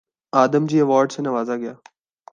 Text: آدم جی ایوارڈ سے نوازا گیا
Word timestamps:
آدم 0.33 0.65
جی 0.69 0.77
ایوارڈ 0.77 1.11
سے 1.11 1.21
نوازا 1.21 1.55
گیا 1.55 1.73